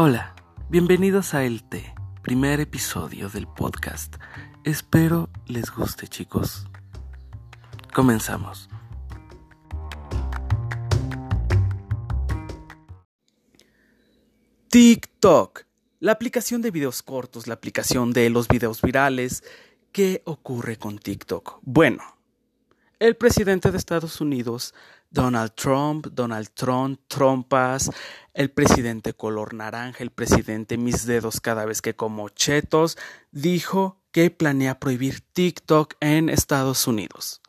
[0.00, 0.36] Hola,
[0.70, 1.92] bienvenidos a El Té,
[2.22, 4.14] primer episodio del podcast.
[4.62, 6.68] Espero les guste chicos.
[7.92, 8.68] Comenzamos.
[14.68, 15.64] TikTok,
[15.98, 19.42] la aplicación de videos cortos, la aplicación de los videos virales.
[19.90, 21.58] ¿Qué ocurre con TikTok?
[21.62, 22.17] Bueno,
[22.98, 24.74] el presidente de Estados Unidos,
[25.10, 27.90] Donald Trump, Donald Trump, Trompas,
[28.34, 32.98] el presidente color naranja, el presidente mis dedos cada vez que como chetos,
[33.30, 37.40] dijo que planea prohibir TikTok en Estados Unidos.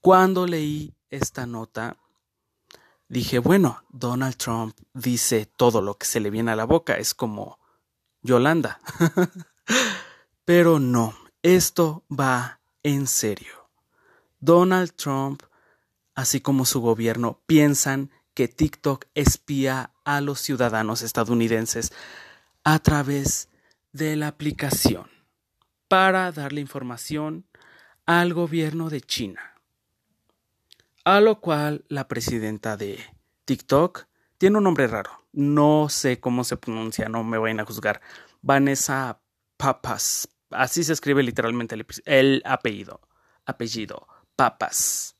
[0.00, 1.96] Cuando leí esta nota,
[3.08, 7.14] dije, bueno, Donald Trump dice todo lo que se le viene a la boca, es
[7.14, 7.58] como
[8.22, 8.80] Yolanda.
[10.44, 13.65] Pero no, esto va en serio.
[14.46, 15.42] Donald Trump,
[16.14, 21.92] así como su gobierno, piensan que TikTok espía a los ciudadanos estadounidenses
[22.62, 23.48] a través
[23.92, 25.10] de la aplicación
[25.88, 27.44] para darle información
[28.06, 29.40] al gobierno de China.
[31.04, 33.00] A lo cual la presidenta de
[33.46, 34.06] TikTok
[34.38, 35.10] tiene un nombre raro.
[35.32, 38.00] No sé cómo se pronuncia, no me vayan a juzgar.
[38.42, 39.20] Vanessa
[39.56, 40.28] Papas.
[40.50, 43.00] Así se escribe literalmente el, apellido.
[43.44, 44.06] Apellido.
[44.36, 45.16] Papas.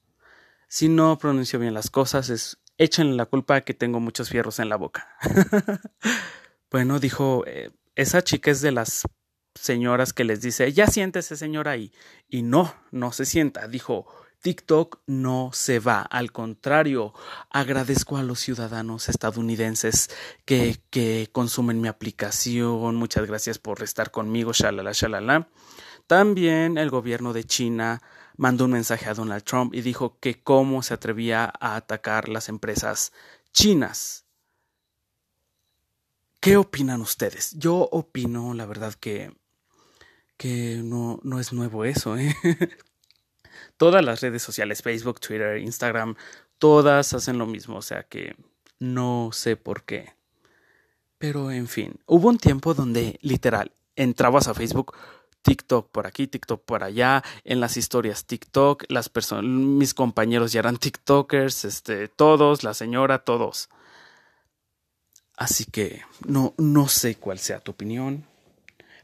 [0.68, 4.68] Si no pronuncio bien las cosas, es échenle la culpa que tengo muchos fierros en
[4.68, 5.08] la boca.
[6.70, 9.02] bueno, dijo, eh, esa chica es de las
[9.54, 11.92] señoras que les dice, ya siéntese señora ahí.
[12.28, 13.68] Y no, no se sienta.
[13.68, 14.06] Dijo,
[14.42, 16.02] TikTok no se va.
[16.02, 17.14] Al contrario,
[17.50, 20.10] agradezco a los ciudadanos estadounidenses
[20.44, 22.96] que, que consumen mi aplicación.
[22.96, 24.52] Muchas gracias por estar conmigo.
[24.52, 25.48] Shalala, shalala.
[26.06, 28.02] También el gobierno de China
[28.36, 32.48] mandó un mensaje a Donald Trump y dijo que cómo se atrevía a atacar las
[32.48, 33.12] empresas
[33.52, 34.24] chinas.
[36.40, 37.52] ¿Qué opinan ustedes?
[37.58, 39.32] Yo opino, la verdad, que,
[40.36, 42.16] que no, no es nuevo eso.
[42.16, 42.36] ¿eh?
[43.76, 46.16] todas las redes sociales, Facebook, Twitter, Instagram,
[46.58, 48.36] todas hacen lo mismo, o sea que
[48.78, 50.14] no sé por qué.
[51.18, 54.94] Pero en fin, hubo un tiempo donde literal entrabas a Facebook,
[55.46, 60.58] TikTok por aquí, TikTok por allá, en las historias TikTok, las personas, mis compañeros ya
[60.58, 63.68] eran TikTokers, este, todos, la señora, todos.
[65.36, 68.26] Así que no, no sé cuál sea tu opinión,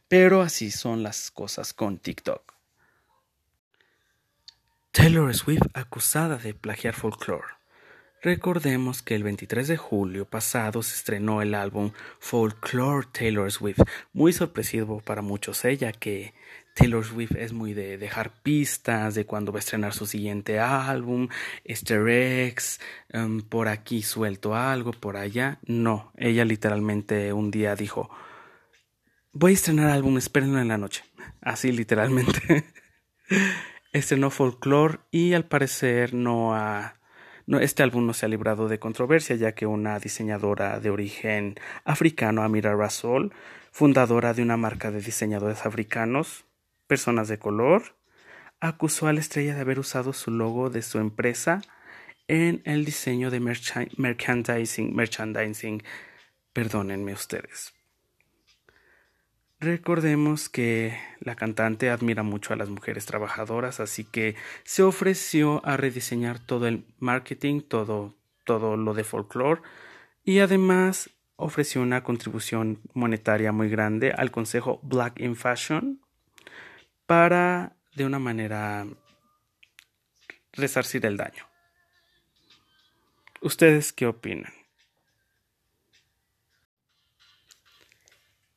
[0.09, 2.43] pero así son las cosas con TikTok.
[4.91, 7.55] Taylor Swift acusada de plagiar folklore.
[8.23, 11.91] Recordemos que el 23 de julio pasado se estrenó el álbum
[12.21, 13.81] Folklore Taylor Swift,
[14.13, 16.33] muy sorpresivo para muchos ella que
[16.77, 21.29] Taylor Swift es muy de dejar pistas de cuándo va a estrenar su siguiente álbum,
[21.65, 25.59] easter eggs, em, por aquí suelto algo, por allá.
[25.67, 28.09] No, ella literalmente un día dijo,
[29.33, 31.03] voy a estrenar álbum, espérenlo en la noche.
[31.41, 32.67] Así literalmente.
[33.93, 37.02] estrenó Folklore y al parecer no ha
[37.61, 42.43] este álbum no se ha librado de controversia, ya que una diseñadora de origen africano,
[42.43, 43.33] Amira Rasol,
[43.71, 46.45] fundadora de una marca de diseñadores africanos,
[46.87, 47.97] personas de color,
[48.61, 51.63] acusó a la estrella de haber usado su logo de su empresa
[52.29, 55.83] en el diseño de merchandising.
[56.53, 57.75] Perdónenme ustedes.
[59.63, 64.35] Recordemos que la cantante admira mucho a las mujeres trabajadoras, así que
[64.65, 69.63] se ofreció a rediseñar todo el marketing, todo, todo lo de folklore
[70.25, 76.01] y además ofreció una contribución monetaria muy grande al consejo Black in Fashion
[77.07, 78.85] para de una manera
[80.55, 81.47] resarcir el daño.
[83.41, 84.62] ¿Ustedes qué opinan?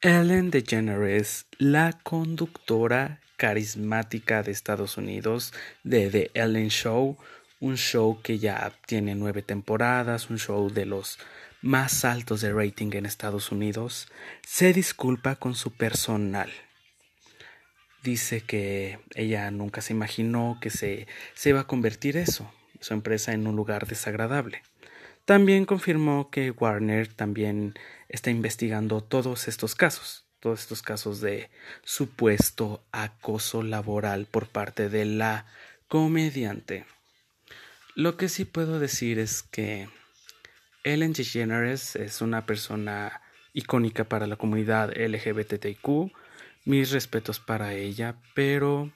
[0.01, 7.17] Ellen DeGeneres, la conductora carismática de Estados Unidos de The Ellen Show,
[7.59, 11.17] un show que ya tiene nueve temporadas, un show de los
[11.61, 14.07] más altos de rating en Estados Unidos,
[14.45, 16.51] se disculpa con su personal.
[18.03, 23.33] Dice que ella nunca se imaginó que se, se iba a convertir eso, su empresa,
[23.33, 24.61] en un lugar desagradable.
[25.25, 27.73] También confirmó que Warner también
[28.09, 31.49] está investigando todos estos casos, todos estos casos de
[31.83, 35.45] supuesto acoso laboral por parte de la
[35.87, 36.85] comediante.
[37.95, 39.87] Lo que sí puedo decir es que
[40.83, 43.21] Ellen DeGeneres es una persona
[43.53, 46.11] icónica para la comunidad LGBTQ.
[46.65, 48.91] Mis respetos para ella, pero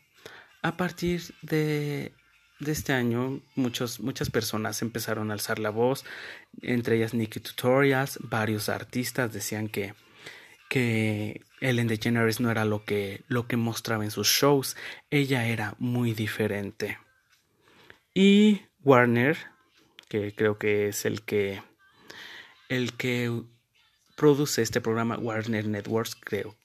[0.61, 2.13] a partir de
[2.59, 6.05] de este año muchas personas empezaron a alzar la voz,
[6.61, 9.93] entre ellas Nikki Tutorials, varios artistas decían que,
[10.69, 14.75] que Ellen DeGeneres no era lo que, lo que mostraba en sus shows,
[15.09, 16.97] ella era muy diferente.
[18.13, 19.37] Y Warner,
[20.07, 21.61] que creo que es el que
[22.69, 23.43] el que
[24.15, 26.55] produce este programa Warner Networks, creo,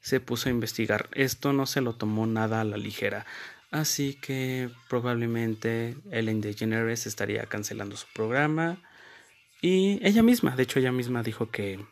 [0.00, 1.08] se puso a investigar.
[1.12, 3.26] Esto no se lo tomó nada a la ligera.
[3.70, 8.82] Así que probablemente Ellen DeGeneres estaría cancelando su programa.
[9.60, 11.84] Y ella misma, de hecho ella misma dijo que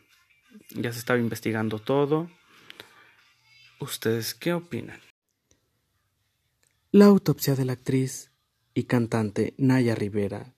[0.69, 2.29] ya se estaba investigando todo.
[3.79, 5.01] ¿Ustedes qué opinan?
[6.91, 8.31] La autopsia de la actriz
[8.73, 10.55] y cantante Naya Rivera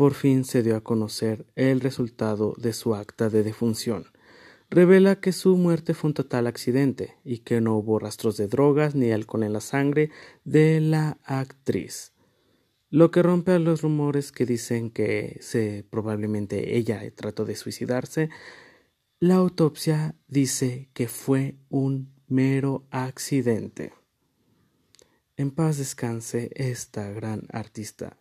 [0.00, 4.06] por fin se dio a conocer el resultado de su acta de defunción
[4.70, 8.94] revela que su muerte fue un total accidente y que no hubo rastros de drogas
[8.94, 10.10] ni alcohol en la sangre
[10.44, 12.12] de la actriz.
[12.88, 15.40] Lo que rompe a los rumores que dicen que
[15.90, 18.30] probablemente ella trató de suicidarse.
[19.18, 23.92] La autopsia dice que fue un mero accidente.
[25.36, 28.16] En paz descanse esta gran artista.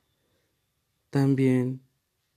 [1.10, 1.82] También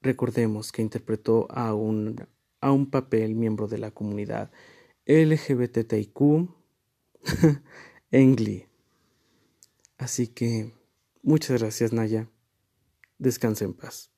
[0.00, 2.26] recordemos que interpretó a un
[2.62, 4.50] a un papel miembro de la comunidad
[5.05, 6.49] LGBTIQ
[8.11, 8.69] en Glee.
[9.99, 10.73] Así que
[11.23, 12.31] muchas gracias Naya.
[13.19, 14.11] Descanse en paz.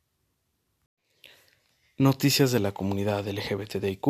[1.96, 4.06] Noticias de la comunidad LGBTIQ.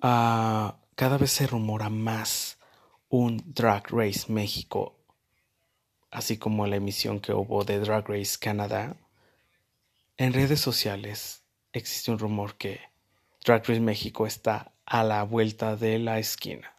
[0.00, 2.58] Ah, cada vez se rumora más
[3.08, 4.98] un Drag Race México,
[6.10, 8.96] así como la emisión que hubo de Drag Race Canadá.
[10.16, 12.80] En redes sociales existe un rumor que
[13.46, 16.74] Drag Race México está a la vuelta de la esquina.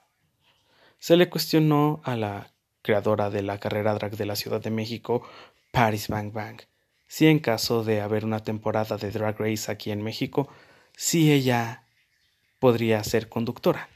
[1.00, 5.26] Se le cuestionó a la creadora de la carrera drag de la Ciudad de México,
[5.72, 6.60] Paris Bang Bang,
[7.08, 10.50] si en caso de haber una temporada de Drag Race aquí en México,
[10.94, 11.86] si ella
[12.60, 13.88] podría ser conductora.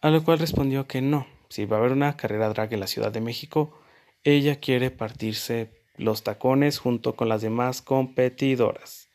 [0.00, 2.86] A lo cual respondió que no, si va a haber una carrera drag en la
[2.86, 3.78] Ciudad de México,
[4.24, 9.07] ella quiere partirse los tacones junto con las demás competidoras.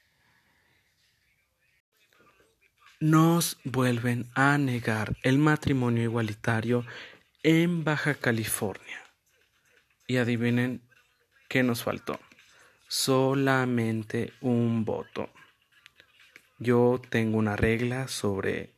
[3.04, 6.86] Nos vuelven a negar el matrimonio igualitario
[7.44, 9.04] en Baja California.
[10.08, 10.82] Y adivinen
[11.50, 12.18] qué nos faltó.
[12.88, 15.30] Solamente un voto.
[16.60, 18.74] Yo tengo una regla sobre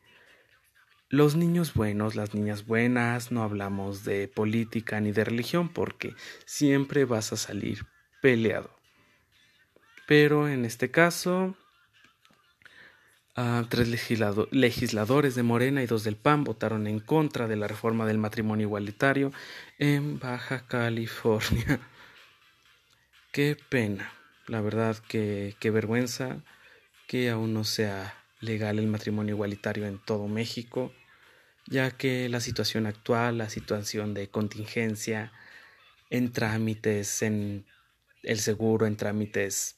[1.07, 6.15] los niños buenos, las niñas buenas, no hablamos de política ni de religión porque
[6.47, 7.85] siempre vas a salir
[8.23, 8.75] peleado.
[10.07, 11.55] Pero en este caso
[13.67, 13.89] tres
[14.51, 18.67] legisladores de Morena y dos del PAN votaron en contra de la reforma del matrimonio
[18.67, 19.33] igualitario
[19.77, 21.81] en Baja California.
[23.33, 24.13] Qué pena,
[24.47, 26.37] la verdad que qué vergüenza
[27.05, 30.93] que aún no sea legal el matrimonio igualitario en todo México,
[31.67, 35.33] ya que la situación actual, la situación de contingencia
[36.09, 37.65] en trámites, en
[38.23, 39.75] el seguro, en trámites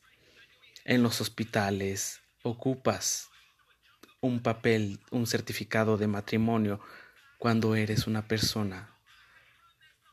[0.85, 3.31] en los hospitales, ocupas
[4.21, 6.79] un papel, un certificado de matrimonio
[7.37, 8.89] cuando eres una persona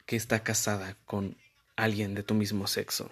[0.07, 1.37] que está casada con
[1.77, 3.11] alguien de tu mismo sexo.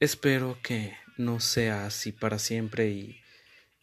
[0.00, 3.20] Espero que no sea así para siempre y,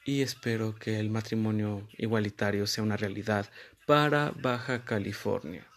[0.06, 3.50] y espero que el matrimonio igualitario sea una realidad
[3.86, 5.68] para Baja California.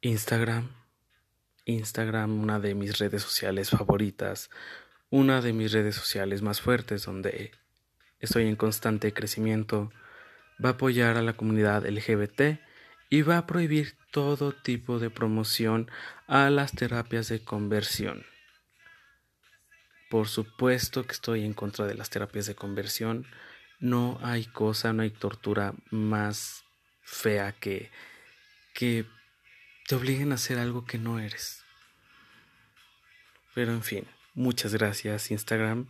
[0.00, 0.70] Instagram.
[1.66, 4.50] Instagram, una de mis redes sociales favoritas,
[5.08, 7.52] una de mis redes sociales más fuertes donde
[8.24, 9.92] estoy en constante crecimiento,
[10.64, 12.60] va a apoyar a la comunidad LGBT
[13.10, 15.90] y va a prohibir todo tipo de promoción
[16.26, 18.24] a las terapias de conversión.
[20.10, 23.26] Por supuesto que estoy en contra de las terapias de conversión.
[23.80, 26.64] No hay cosa, no hay tortura más
[27.02, 27.90] fea que
[28.74, 29.06] que
[29.86, 31.62] te obliguen a hacer algo que no eres.
[33.54, 35.88] Pero en fin, muchas gracias Instagram.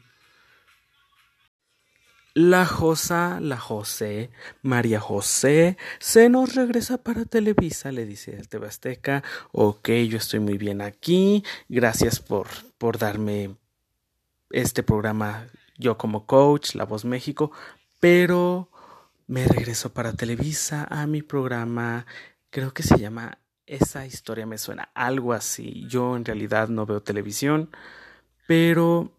[2.36, 8.66] La Josa, la José, María José, se nos regresa para Televisa, le dice el TV
[8.66, 9.22] Azteca.
[9.52, 11.44] Ok, yo estoy muy bien aquí.
[11.68, 13.54] Gracias por, por darme
[14.50, 15.46] este programa
[15.78, 17.52] yo como coach, La Voz México.
[18.00, 18.68] Pero
[19.28, 22.04] me regreso para Televisa a mi programa,
[22.50, 25.86] creo que se llama Esa historia me suena, algo así.
[25.86, 27.70] Yo en realidad no veo televisión,
[28.48, 29.12] pero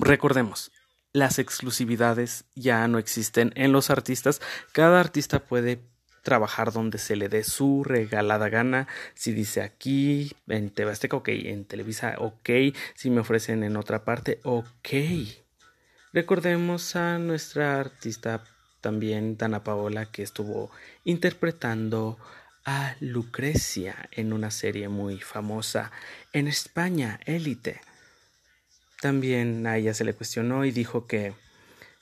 [0.00, 0.72] recordemos,
[1.12, 4.40] las exclusividades ya no existen en los artistas.
[4.72, 5.80] Cada artista puede
[6.22, 8.86] trabajar donde se le dé su regalada gana.
[9.14, 12.50] Si dice aquí, en Tebasteca, ok, en Televisa, ok,
[12.94, 14.88] si me ofrecen en otra parte, ok.
[16.12, 18.44] Recordemos a nuestra artista
[18.80, 20.70] también, Dana Paola, que estuvo
[21.04, 22.18] interpretando
[22.64, 25.90] a Lucrecia en una serie muy famosa
[26.32, 27.80] en España, Élite.
[29.00, 31.34] También a ella se le cuestionó y dijo que,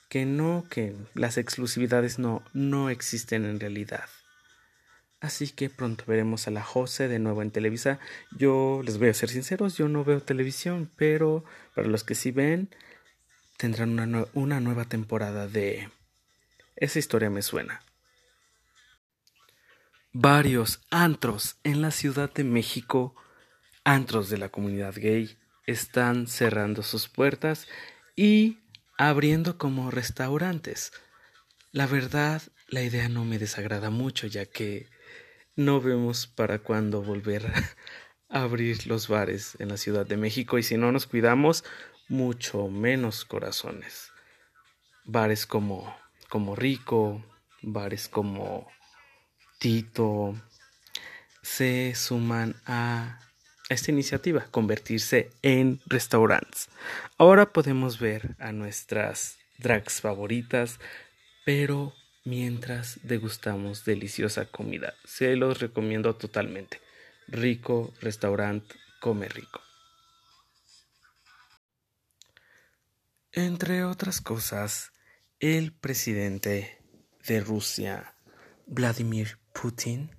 [0.09, 4.09] que no, que las exclusividades no, no existen en realidad.
[5.21, 7.99] Así que pronto veremos a la Jose de nuevo en Televisa.
[8.39, 12.31] Yo les voy a ser sinceros, yo no veo televisión, pero para los que sí
[12.31, 12.71] ven,
[13.57, 15.91] tendrán una, una nueva temporada de...
[16.77, 17.83] Esa historia me suena.
[20.13, 23.15] Varios antros en la Ciudad de México,
[23.85, 27.67] antros de la comunidad gay, están cerrando sus puertas
[28.15, 28.59] y
[28.97, 30.93] abriendo como restaurantes.
[31.73, 34.89] La verdad, la idea no me desagrada mucho, ya que
[35.57, 37.75] no vemos para cuándo volver a
[38.45, 41.65] abrir los bares en la Ciudad de México y si no nos cuidamos,
[42.09, 44.11] mucho menos corazones.
[45.05, 45.97] Bares como,
[46.29, 47.25] como Rico,
[47.63, 48.69] bares como
[49.59, 50.35] Tito,
[51.43, 53.21] se suman a
[53.69, 56.69] esta iniciativa, convertirse en restaurantes.
[57.19, 60.79] Ahora podemos ver a nuestras drags favoritas,
[61.45, 61.93] pero
[62.25, 64.95] mientras degustamos deliciosa comida.
[65.05, 66.81] Se los recomiendo totalmente.
[67.29, 69.61] Rico restaurante, come rico.
[73.33, 74.93] Entre otras cosas,
[75.41, 76.79] el presidente
[77.27, 78.15] de Rusia,
[78.67, 80.16] Vladimir Putin,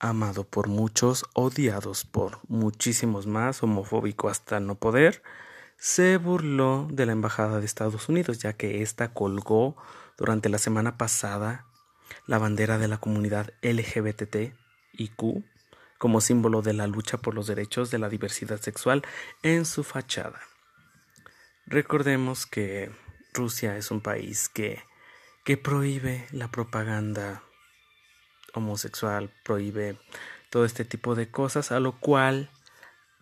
[0.00, 5.22] amado por muchos, odiados por muchísimos más, homofóbico hasta no poder,
[5.76, 9.76] se burló de la Embajada de Estados Unidos, ya que ésta colgó
[10.18, 11.66] durante la semana pasada
[12.26, 15.44] la bandera de la comunidad LGBTIQ
[15.98, 19.02] como símbolo de la lucha por los derechos de la diversidad sexual
[19.42, 20.40] en su fachada.
[21.66, 22.90] Recordemos que
[23.34, 24.82] Rusia es un país que,
[25.44, 27.42] que prohíbe la propaganda
[28.54, 29.96] homosexual, prohíbe
[30.50, 32.50] todo este tipo de cosas, a lo cual,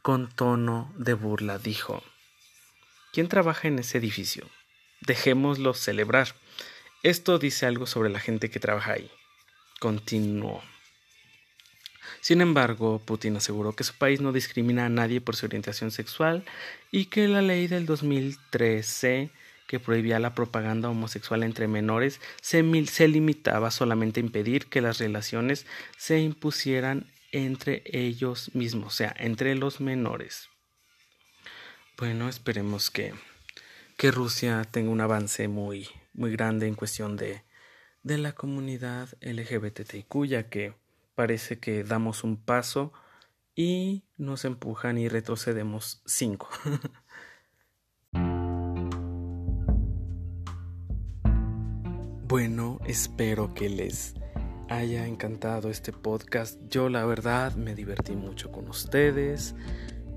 [0.03, 2.03] con tono de burla, dijo,
[3.13, 4.49] ¿quién trabaja en ese edificio?
[5.01, 6.35] Dejémoslo celebrar.
[7.03, 9.11] Esto dice algo sobre la gente que trabaja ahí.
[9.79, 10.63] Continuó.
[12.21, 16.45] Sin embargo, Putin aseguró que su país no discrimina a nadie por su orientación sexual
[16.91, 19.31] y que la ley del 2013
[19.69, 25.67] que prohibía la propaganda homosexual entre menores se, limitaba solamente a impedir que las relaciones
[25.99, 30.49] se impusieran entre ellos mismos, o sea, entre los menores.
[31.99, 33.13] Bueno, esperemos que,
[33.99, 37.45] que Rusia tenga un avance muy, muy grande en cuestión de,
[38.03, 40.75] de la comunidad LGBTIQ, ya que
[41.15, 42.95] parece que damos un paso
[43.55, 46.49] y nos empujan y retrocedemos cinco.
[52.29, 54.15] bueno, espero que les
[54.69, 56.61] haya encantado este podcast.
[56.69, 59.55] Yo la verdad me divertí mucho con ustedes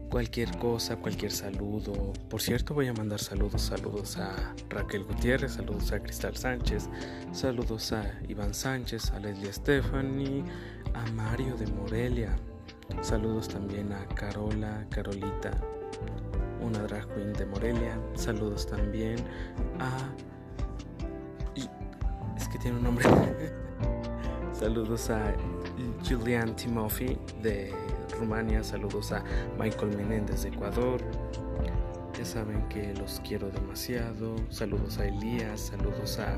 [0.10, 2.12] cualquier cosa, cualquier saludo.
[2.30, 6.90] Por cierto, voy a mandar saludos, saludos a Raquel Gutiérrez, saludos a Cristal Sánchez,
[7.32, 10.44] saludos a Iván Sánchez, a Leslie Stephanie,
[10.94, 12.36] a Mario de Morelia.
[13.02, 15.52] Saludos también a Carola, Carolita,
[16.60, 17.98] una drag queen de Morelia.
[18.16, 19.16] Saludos también
[19.80, 20.14] a...
[22.62, 23.06] tiene un nombre.
[24.54, 25.34] saludos a
[26.08, 27.74] Julian Timofey de
[28.20, 29.24] Rumania, saludos a
[29.60, 31.02] Michael Menéndez de Ecuador.
[32.18, 34.36] Ya saben que los quiero demasiado.
[34.50, 36.38] Saludos a Elías, saludos a,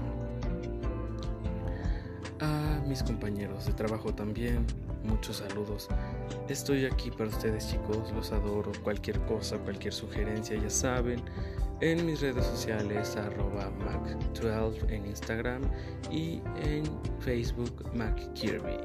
[2.39, 4.65] a mis compañeros de trabajo también.
[5.03, 5.89] Muchos saludos.
[6.48, 8.72] Estoy aquí para ustedes chicos, los adoro.
[8.83, 11.22] Cualquier cosa, cualquier sugerencia, ya saben.
[11.81, 15.62] En mis redes sociales, arroba Mac12 en Instagram
[16.10, 16.83] y en
[17.19, 18.77] Facebook MacKirby.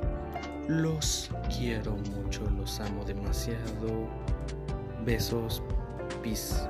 [0.69, 4.09] Los quiero mucho, los amo demasiado.
[5.05, 5.63] Besos,
[6.23, 6.69] peace.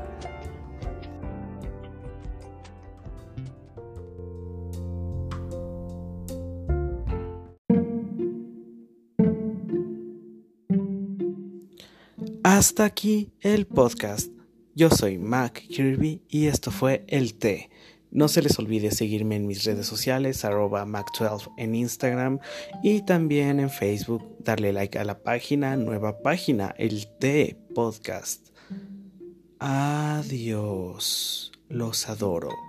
[12.50, 14.32] Hasta aquí el podcast.
[14.74, 17.68] Yo soy Mac Kirby y esto fue El Té
[18.10, 22.38] no se les olvide seguirme en mis redes sociales, arroba Mac12 en Instagram
[22.82, 28.48] y también en Facebook, darle like a la página, nueva página, el T Podcast.
[29.58, 32.67] Adiós, los adoro.